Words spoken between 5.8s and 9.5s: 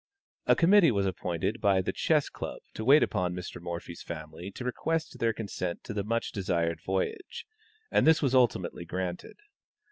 to the much desired voyage, and this was ultimately granted.